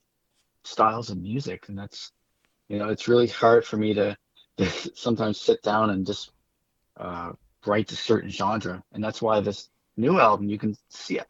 styles 0.65 1.11
of 1.11 1.19
music. 1.19 1.69
And 1.69 1.79
that's, 1.79 2.13
you 2.69 2.79
know, 2.79 2.89
it's 2.89 3.09
really 3.09 3.29
hard 3.29 3.65
for 3.65 3.77
me 3.77 3.95
to, 3.95 4.17
to 4.59 4.67
sometimes 4.97 5.41
sit 5.41 5.63
down 5.63 5.91
and 5.91 6.07
just 6.07 6.33
uh, 6.97 7.33
write 7.65 7.93
a 7.93 7.97
certain 7.97 8.31
genre. 8.31 8.83
And 8.93 9.03
that's 9.03 9.23
why 9.23 9.41
this 9.41 9.69
new 9.97 10.19
album, 10.19 10.49
you 10.49 10.59
can 10.59 10.77
see 10.89 11.21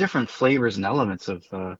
different 0.00 0.30
flavors 0.30 0.76
and 0.76 0.86
elements 0.86 1.28
of, 1.28 1.44
uh, 1.52 1.74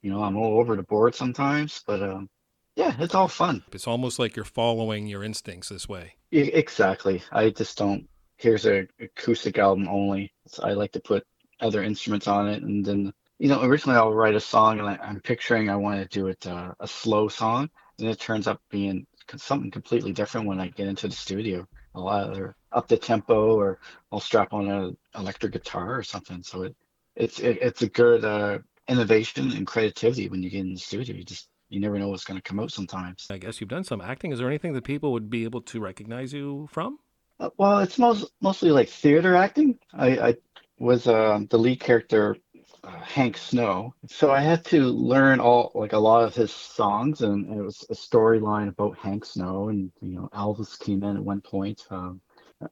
you 0.00 0.10
know, 0.10 0.22
I'm 0.22 0.38
all 0.38 0.58
over 0.58 0.76
the 0.76 0.82
board 0.82 1.14
sometimes, 1.14 1.82
but 1.86 2.02
um, 2.02 2.26
yeah, 2.74 2.96
it's 2.98 3.14
all 3.14 3.28
fun. 3.28 3.62
It's 3.70 3.86
almost 3.86 4.18
like 4.18 4.34
you're 4.34 4.46
following 4.46 5.06
your 5.06 5.22
instincts 5.22 5.68
this 5.68 5.86
way. 5.86 6.14
Exactly. 6.32 7.22
I 7.30 7.50
just 7.50 7.76
don't. 7.76 8.08
Here's 8.38 8.66
a 8.66 8.86
acoustic 8.98 9.58
album 9.58 9.88
only. 9.88 10.32
So 10.46 10.62
I 10.62 10.72
like 10.72 10.92
to 10.92 11.00
put 11.00 11.22
other 11.60 11.82
instruments 11.82 12.26
on 12.26 12.48
it, 12.48 12.62
and 12.62 12.82
then 12.82 13.12
you 13.38 13.48
know, 13.48 13.62
originally 13.62 13.98
I'll 13.98 14.12
write 14.12 14.34
a 14.34 14.40
song, 14.40 14.78
and 14.78 14.88
I, 14.88 14.98
am 15.02 15.20
picturing 15.20 15.68
I 15.68 15.76
want 15.76 16.00
to 16.00 16.18
do 16.18 16.28
it 16.28 16.46
uh, 16.46 16.72
a 16.80 16.88
slow 16.88 17.28
song, 17.28 17.68
and 17.98 18.08
it 18.08 18.18
turns 18.18 18.46
up 18.46 18.62
being 18.70 19.06
something 19.36 19.70
completely 19.70 20.12
different 20.12 20.46
when 20.46 20.60
I 20.60 20.68
get 20.68 20.88
into 20.88 21.08
the 21.08 21.14
studio. 21.14 21.66
I'll 21.94 22.08
either 22.08 22.56
up 22.72 22.88
the 22.88 22.96
tempo, 22.96 23.54
or 23.54 23.80
I'll 24.10 24.20
strap 24.20 24.54
on 24.54 24.70
an 24.70 24.96
electric 25.14 25.52
guitar 25.52 25.98
or 25.98 26.02
something. 26.02 26.42
So 26.42 26.62
it 26.62 26.76
it's 27.16 27.40
it, 27.40 27.58
it's 27.60 27.82
a 27.82 27.88
good 27.88 28.24
uh, 28.24 28.58
innovation 28.88 29.50
and 29.52 29.66
creativity 29.66 30.28
when 30.28 30.42
you 30.42 30.50
get 30.50 30.60
in 30.60 30.74
the 30.74 30.80
studio. 30.80 31.16
You 31.16 31.24
just 31.24 31.48
you 31.68 31.80
never 31.80 31.98
know 31.98 32.08
what's 32.08 32.24
going 32.24 32.38
to 32.38 32.42
come 32.42 32.60
out 32.60 32.70
sometimes. 32.70 33.26
I 33.30 33.38
guess 33.38 33.60
you've 33.60 33.70
done 33.70 33.84
some 33.84 34.00
acting. 34.00 34.32
Is 34.32 34.38
there 34.38 34.48
anything 34.48 34.74
that 34.74 34.84
people 34.84 35.12
would 35.12 35.30
be 35.30 35.44
able 35.44 35.62
to 35.62 35.80
recognize 35.80 36.32
you 36.32 36.68
from? 36.70 36.98
Uh, 37.40 37.50
well, 37.56 37.80
it's 37.80 37.98
most 37.98 38.30
mostly 38.40 38.70
like 38.70 38.88
theater 38.88 39.34
acting. 39.34 39.78
I, 39.92 40.18
I 40.18 40.34
was 40.78 41.06
uh, 41.06 41.40
the 41.50 41.58
lead 41.58 41.80
character, 41.80 42.36
uh, 42.84 42.90
Hank 43.00 43.36
Snow, 43.36 43.94
so 44.06 44.30
I 44.30 44.40
had 44.40 44.64
to 44.66 44.82
learn 44.84 45.40
all 45.40 45.72
like 45.74 45.92
a 45.92 45.98
lot 45.98 46.24
of 46.24 46.34
his 46.34 46.52
songs, 46.52 47.22
and 47.22 47.52
it 47.52 47.62
was 47.62 47.84
a 47.90 47.94
storyline 47.94 48.68
about 48.68 48.98
Hank 48.98 49.24
Snow, 49.24 49.68
and 49.68 49.90
you 50.00 50.16
know 50.16 50.28
Elvis 50.34 50.78
came 50.78 51.02
in 51.02 51.16
at 51.16 51.24
one 51.24 51.40
point. 51.40 51.84
Um, 51.90 52.20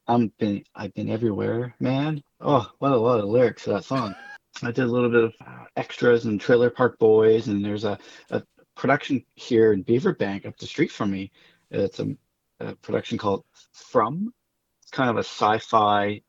I'm 0.07 0.33
been 0.38 0.64
I've 0.74 0.94
been 0.94 1.11
everywhere, 1.11 1.74
man. 1.80 2.22
Oh, 2.40 2.70
what 2.78 2.92
a 2.92 2.96
lot 2.96 3.20
of 3.20 3.26
lyrics 3.26 3.64
to 3.64 3.70
that 3.70 3.85
song. 3.85 4.14
I 4.62 4.70
did 4.70 4.84
a 4.84 4.88
little 4.88 5.10
bit 5.10 5.24
of 5.24 5.34
extras 5.76 6.26
in 6.26 6.38
Trailer 6.38 6.70
Park 6.70 6.98
Boys, 6.98 7.48
and 7.48 7.64
there's 7.64 7.84
a, 7.84 7.98
a 8.30 8.42
production 8.76 9.24
here 9.34 9.72
in 9.72 9.84
Beaverbank 9.84 10.46
up 10.46 10.56
the 10.56 10.66
street 10.66 10.92
from 10.92 11.10
me. 11.10 11.30
It's 11.70 11.98
a, 11.98 12.16
a 12.60 12.76
production 12.76 13.18
called 13.18 13.44
From. 13.72 14.32
It's 14.82 14.90
kind 14.90 15.10
of 15.10 15.16
a 15.16 15.20
sci-fi 15.20 16.22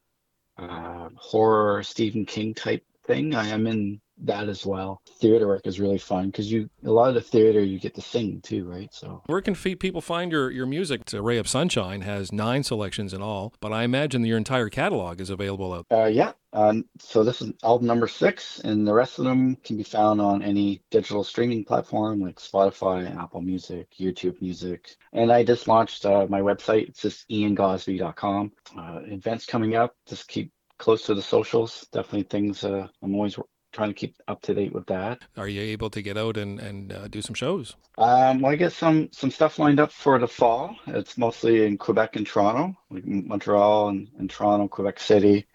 uh, 0.57 1.09
horror 1.15 1.83
Stephen 1.83 2.25
King 2.25 2.53
type 2.53 2.83
thing. 3.05 3.35
I 3.35 3.47
am 3.47 3.67
in 3.67 4.01
that 4.23 4.47
as 4.49 4.65
well. 4.65 5.01
Theater 5.19 5.47
work 5.47 5.65
is 5.65 5.79
really 5.79 5.97
fun 5.97 6.27
because 6.27 6.51
you 6.51 6.69
a 6.85 6.91
lot 6.91 7.09
of 7.09 7.15
the 7.15 7.21
theater 7.21 7.63
you 7.63 7.79
get 7.79 7.95
to 7.95 8.01
sing 8.01 8.41
too, 8.41 8.65
right? 8.69 8.93
So 8.93 9.21
where 9.25 9.41
can 9.41 9.55
people 9.55 10.01
find 10.01 10.31
your 10.31 10.51
your 10.51 10.65
music? 10.65 11.13
A 11.13 11.21
Ray 11.21 11.37
of 11.37 11.47
Sunshine 11.47 12.01
has 12.01 12.31
nine 12.31 12.63
selections 12.63 13.13
in 13.13 13.21
all, 13.21 13.53
but 13.59 13.73
I 13.73 13.83
imagine 13.83 14.25
your 14.25 14.37
entire 14.37 14.69
catalog 14.69 15.21
is 15.21 15.29
available 15.29 15.73
out. 15.73 15.85
Uh, 15.91 16.05
yeah. 16.05 16.33
Um, 16.53 16.85
so 16.99 17.23
this 17.23 17.41
is 17.41 17.51
album 17.63 17.87
number 17.87 18.07
six, 18.07 18.59
and 18.59 18.87
the 18.87 18.93
rest 18.93 19.19
of 19.19 19.25
them 19.25 19.57
can 19.57 19.75
be 19.75 19.83
found 19.83 20.21
on 20.21 20.41
any 20.41 20.81
digital 20.89 21.23
streaming 21.23 21.65
platform 21.65 22.21
like 22.21 22.37
Spotify, 22.37 23.13
Apple 23.17 23.41
Music, 23.41 23.89
YouTube 23.99 24.41
Music. 24.41 24.95
And 25.11 25.33
I 25.33 25.43
just 25.43 25.67
launched 25.67 26.05
uh, 26.05 26.27
my 26.29 26.39
website. 26.39 26.87
It's 26.87 27.01
just 27.01 27.29
iangosbee.com. 27.29 28.53
Uh, 28.77 28.99
events 29.05 29.45
coming 29.45 29.75
up. 29.75 29.95
Just 30.05 30.29
keep 30.29 30.51
close 30.77 31.05
to 31.05 31.13
the 31.13 31.21
socials. 31.21 31.87
Definitely 31.91 32.23
things 32.23 32.63
uh, 32.63 32.87
I'm 33.01 33.15
always 33.15 33.37
trying 33.75 33.89
to 33.89 33.93
keep 33.93 34.15
up 34.27 34.41
to 34.43 34.53
date 34.53 34.73
with 34.73 34.87
that. 34.87 35.19
Are 35.37 35.47
you 35.47 35.61
able 35.61 35.89
to 35.91 36.01
get 36.01 36.17
out 36.17 36.37
and, 36.37 36.59
and 36.59 36.93
uh, 36.93 37.07
do 37.07 37.21
some 37.21 37.35
shows? 37.35 37.75
Um, 37.97 38.41
well, 38.41 38.53
I 38.53 38.55
get 38.55 38.73
some 38.73 39.09
some 39.11 39.29
stuff 39.29 39.59
lined 39.59 39.79
up 39.79 39.91
for 39.91 40.17
the 40.17 40.27
fall. 40.27 40.75
It's 40.87 41.17
mostly 41.17 41.65
in 41.65 41.77
Quebec 41.77 42.15
and 42.15 42.25
Toronto, 42.25 42.75
like 42.89 43.05
Montreal 43.05 43.89
and, 43.89 44.07
and 44.17 44.29
Toronto, 44.29 44.67
Quebec 44.67 44.99
City. 44.99 45.45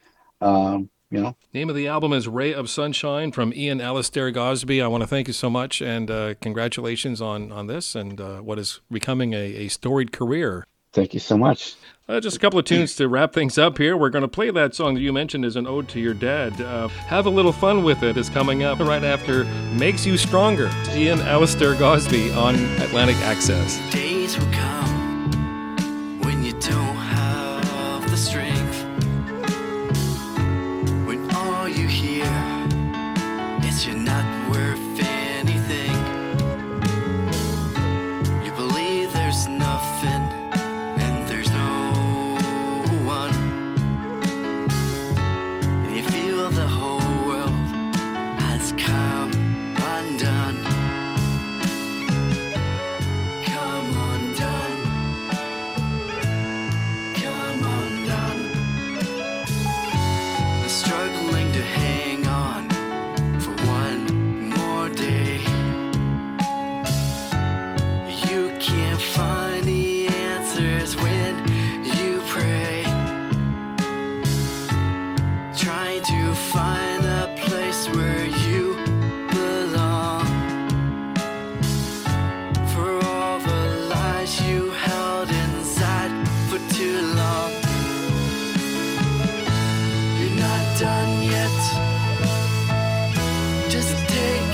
Um, 0.40 0.90
you 1.10 1.20
know. 1.20 1.36
Name 1.52 1.68
of 1.68 1.76
the 1.76 1.88
album 1.88 2.12
is 2.12 2.28
Ray 2.28 2.54
of 2.54 2.70
Sunshine 2.70 3.32
from 3.32 3.52
Ian 3.52 3.80
Alistair 3.80 4.30
Gosbee. 4.30 4.82
I 4.82 4.86
want 4.86 5.02
to 5.02 5.08
thank 5.08 5.26
you 5.26 5.34
so 5.34 5.50
much 5.50 5.82
and 5.82 6.08
uh, 6.10 6.34
congratulations 6.40 7.20
on, 7.20 7.50
on 7.50 7.66
this 7.66 7.96
and 7.96 8.20
uh, 8.20 8.38
what 8.38 8.58
is 8.58 8.80
becoming 8.90 9.32
a, 9.32 9.64
a 9.64 9.68
storied 9.68 10.12
career. 10.12 10.66
Thank 10.92 11.14
you 11.14 11.20
so 11.20 11.38
much. 11.38 11.74
Uh, 12.08 12.18
just 12.18 12.36
a 12.36 12.40
couple 12.40 12.58
of 12.58 12.64
tunes 12.64 12.96
to 12.96 13.08
wrap 13.08 13.32
things 13.32 13.56
up 13.56 13.78
here. 13.78 13.96
We're 13.96 14.10
going 14.10 14.22
to 14.22 14.28
play 14.28 14.50
that 14.50 14.74
song 14.74 14.94
that 14.94 15.00
you 15.00 15.12
mentioned 15.12 15.44
as 15.44 15.54
an 15.54 15.64
ode 15.68 15.88
to 15.90 16.00
your 16.00 16.14
dad. 16.14 16.60
Uh, 16.60 16.88
Have 16.88 17.26
a 17.26 17.30
little 17.30 17.52
fun 17.52 17.84
with 17.84 18.02
it 18.02 18.16
is 18.16 18.28
coming 18.28 18.64
up 18.64 18.80
right 18.80 19.04
after 19.04 19.44
Makes 19.74 20.04
You 20.04 20.16
Stronger. 20.16 20.68
Ian 20.92 21.20
Alistair 21.20 21.74
Gosbee 21.74 22.36
on 22.36 22.56
Atlantic 22.82 23.16
Access. 23.18 23.78
Days 23.92 24.36
will 24.36 24.50
come 24.52 24.89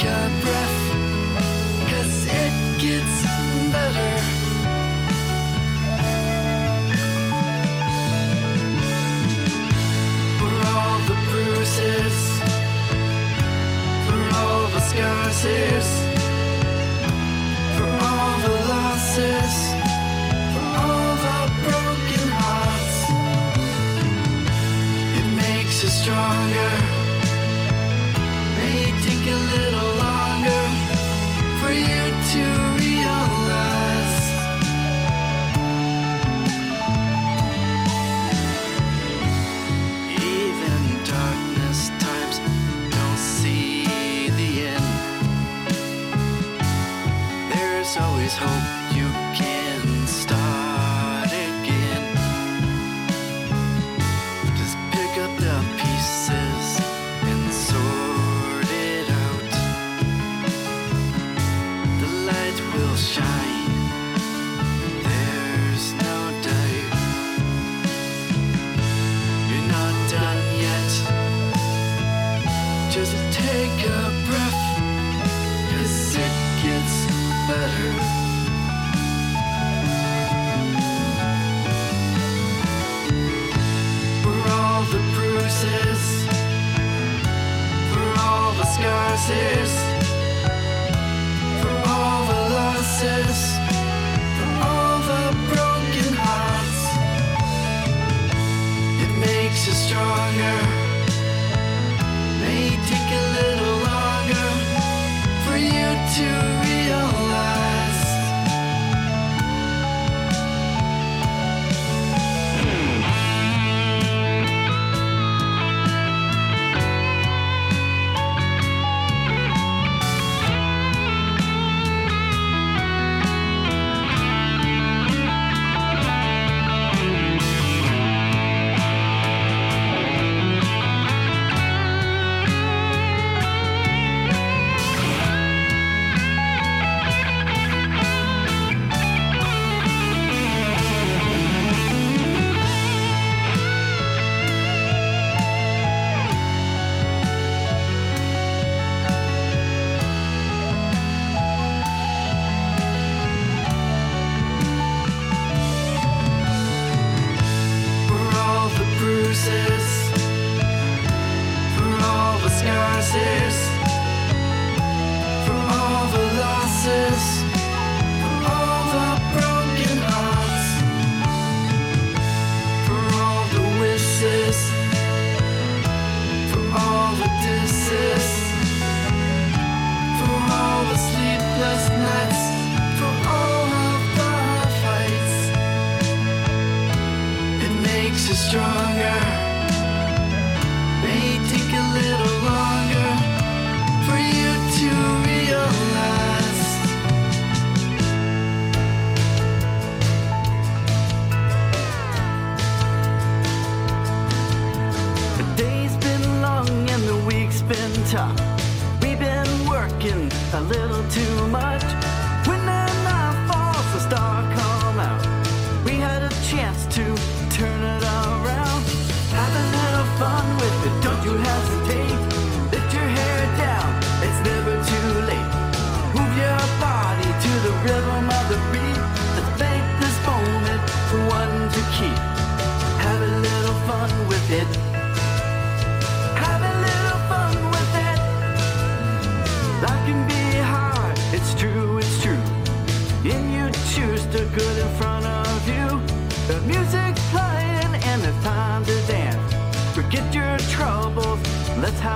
your 0.06 0.28
breath, 0.42 0.78
cause 1.90 2.18
it 2.42 2.54
gets 2.84 3.16
better. 3.74 4.12
For 10.38 10.54
all 10.72 10.98
the 11.10 11.18
bruises, 11.30 12.18
for 14.06 14.20
all 14.38 14.66
the 14.74 14.80
scars. 14.90 16.05
hope. 48.38 48.75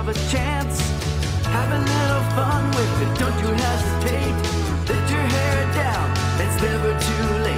have 0.03 0.09
a 0.09 0.31
chance. 0.31 0.79
Have 1.45 1.71
a 1.71 1.79
little 1.79 2.23
fun 2.33 2.65
with 2.71 3.01
it, 3.03 3.19
don't 3.19 3.37
you 3.39 3.53
hesitate. 3.53 4.35
Let 4.89 5.11
your 5.11 5.21
hair 5.21 5.73
down, 5.75 6.09
it's 6.41 6.59
never 6.59 6.91
too 6.99 7.43
late. 7.43 7.50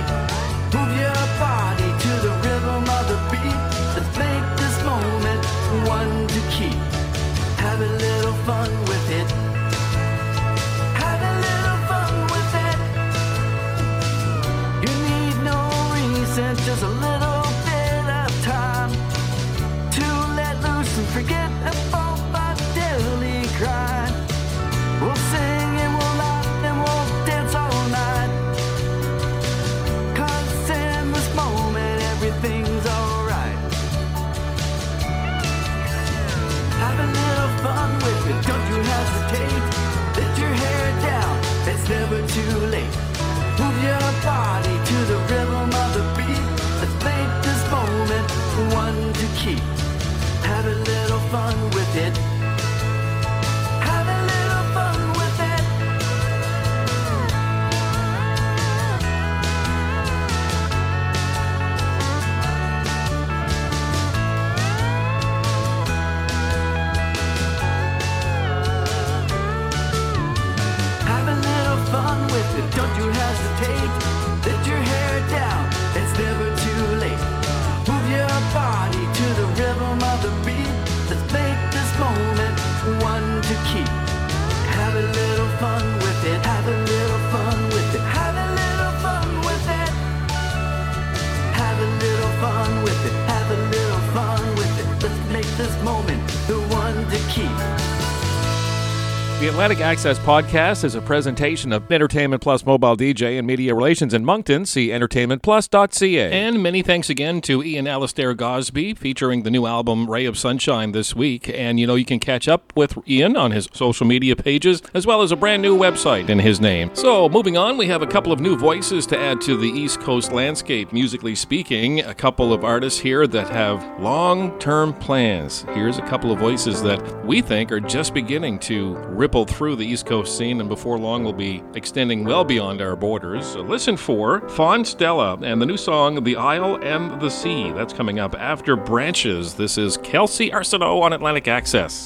The 99.43 99.49
Atlantic 99.49 99.81
Access 99.81 100.17
Podcast 100.19 100.85
is 100.85 100.95
a 100.95 101.01
presentation 101.01 101.73
of 101.73 101.91
Entertainment 101.91 102.41
Plus 102.41 102.65
Mobile 102.65 102.95
DJ 102.95 103.37
and 103.37 103.45
Media 103.45 103.75
Relations 103.75 104.13
in 104.13 104.23
Moncton. 104.23 104.65
See 104.65 104.87
entertainmentplus.ca. 104.87 106.31
And 106.31 106.63
many 106.63 106.81
thanks 106.81 107.09
again 107.09 107.41
to 107.41 107.61
Ian 107.61 107.85
Alistair 107.85 108.33
Gosbee 108.35 108.97
featuring 108.97 109.43
the 109.43 109.51
new 109.51 109.65
album 109.65 110.09
Ray 110.09 110.25
of 110.27 110.37
Sunshine 110.37 110.93
this 110.93 111.13
week. 111.13 111.49
And 111.49 111.77
you 111.77 111.85
know, 111.85 111.95
you 111.95 112.05
can 112.05 112.21
catch 112.21 112.47
up 112.47 112.71
with 112.73 112.97
Ian 113.05 113.35
on 113.35 113.51
his 113.51 113.67
social 113.73 114.07
media 114.07 114.37
pages 114.37 114.81
as 114.93 115.05
well 115.05 115.21
as 115.21 115.33
a 115.33 115.35
brand 115.35 115.61
new 115.61 115.77
website 115.77 116.29
in 116.29 116.39
his 116.39 116.61
name. 116.61 116.91
So, 116.93 117.27
moving 117.27 117.57
on, 117.57 117.75
we 117.75 117.87
have 117.87 118.01
a 118.01 118.07
couple 118.07 118.31
of 118.31 118.39
new 118.39 118.55
voices 118.55 119.05
to 119.07 119.19
add 119.19 119.41
to 119.41 119.57
the 119.57 119.67
East 119.67 119.99
Coast 119.99 120.31
landscape, 120.31 120.93
musically 120.93 121.35
speaking. 121.35 121.99
A 121.99 122.13
couple 122.13 122.53
of 122.53 122.63
artists 122.63 123.01
here 123.01 123.27
that 123.27 123.49
have 123.49 123.99
long 123.99 124.57
term 124.59 124.93
plans. 124.93 125.65
Here's 125.73 125.97
a 125.97 126.03
couple 126.03 126.31
of 126.31 126.39
voices 126.39 126.81
that 126.83 127.25
we 127.25 127.41
think 127.41 127.73
are 127.73 127.81
just 127.81 128.13
beginning 128.13 128.57
to 128.59 128.95
ripple 129.33 129.51
through 129.51 129.75
the 129.75 129.83
East 129.83 130.05
Coast 130.05 130.37
scene, 130.37 130.59
and 130.59 130.69
before 130.69 130.99
long 130.99 131.23
will 131.23 131.33
be 131.33 131.63
extending 131.73 132.23
well 132.23 132.43
beyond 132.43 132.83
our 132.83 132.95
borders. 132.95 133.55
Listen 133.55 133.97
for 133.97 134.47
Faun 134.49 134.85
Stella 134.85 135.39
and 135.41 135.59
the 135.59 135.65
new 135.65 135.75
song 135.75 136.23
The 136.23 136.35
Isle 136.35 136.75
and 136.83 137.19
the 137.19 137.29
Sea. 137.29 137.71
That's 137.71 137.93
coming 137.93 138.19
up 138.19 138.35
after 138.35 138.75
Branches. 138.75 139.55
This 139.55 139.79
is 139.79 139.97
Kelsey 139.97 140.51
Arsenault 140.51 141.01
on 141.01 141.13
Atlantic 141.13 141.47
Access. 141.47 142.03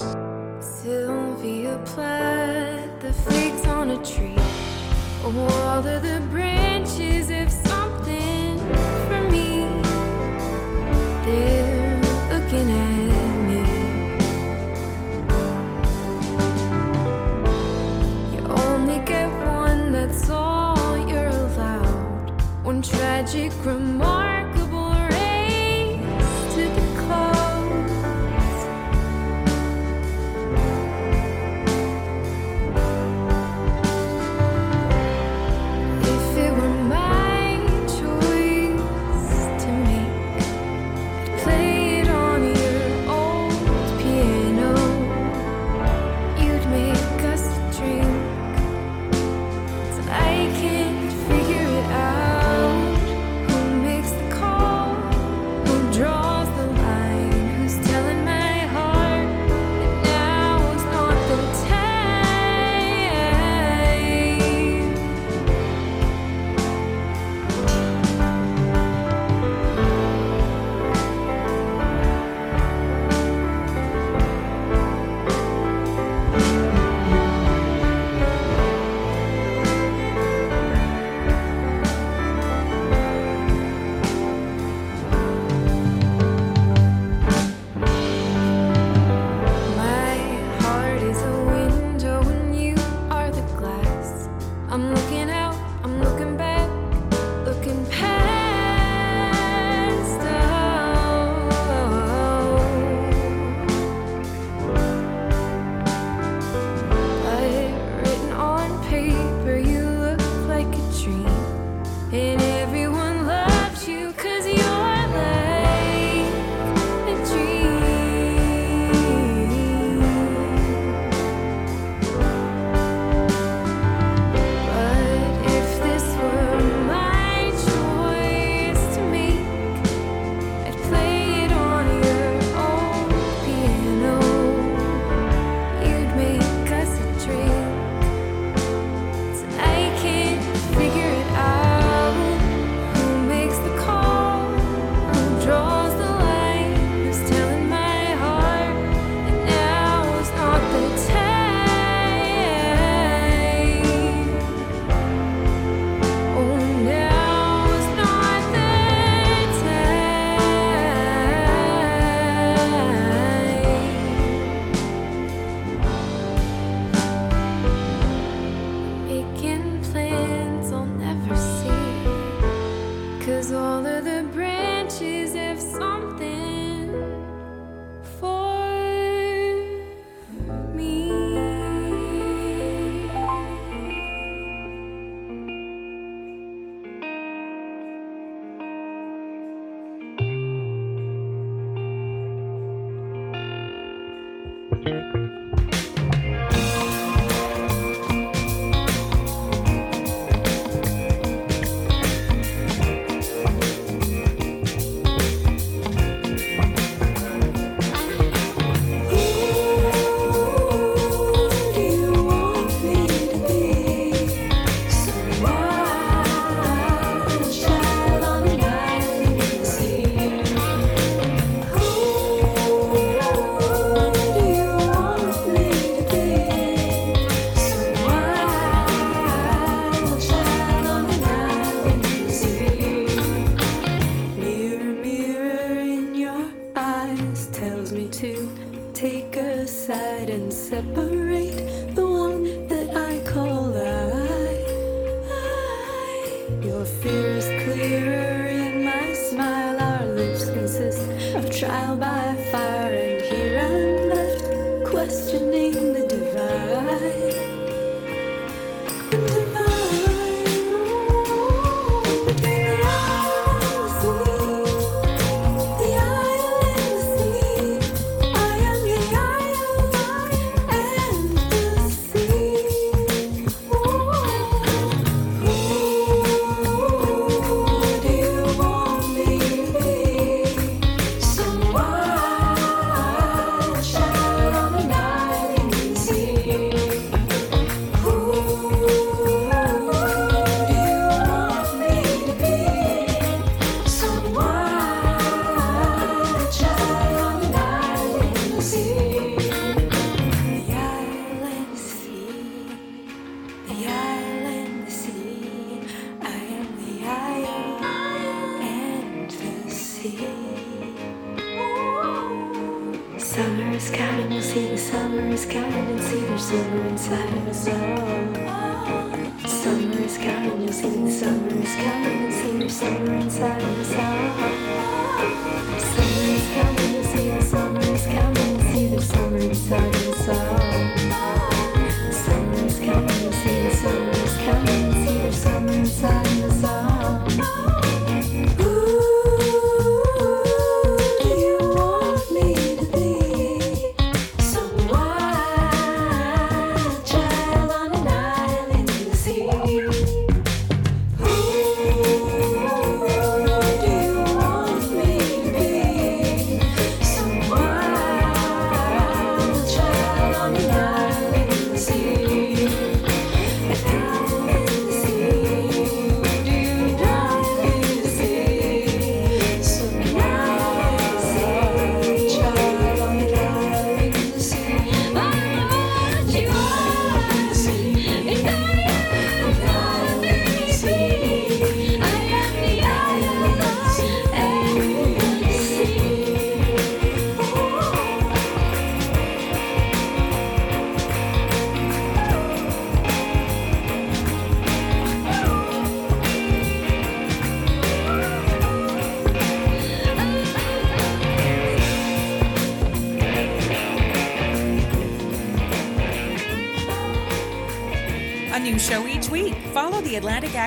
Sylvia 0.62 1.78
the 3.02 3.14
figs 3.28 3.66
on 3.66 3.90
a 3.90 4.06
tree. 4.06 4.38
All 5.26 5.86
of 5.86 6.02
the 6.02 6.26
branches 6.32 7.28
have 7.28 7.67
remarkable 23.38 23.77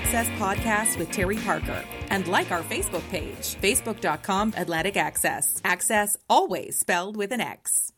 Access 0.00 0.28
podcast 0.44 0.98
with 0.98 1.10
Terry 1.12 1.36
Parker 1.36 1.84
and 2.08 2.26
like 2.26 2.50
our 2.50 2.62
Facebook 2.62 3.06
page, 3.10 3.44
facebook.com 3.66 4.54
Atlantic 4.56 4.96
Access. 4.96 5.60
Access 5.62 6.16
always 6.36 6.78
spelled 6.78 7.18
with 7.18 7.32
an 7.32 7.42
X. 7.42 7.69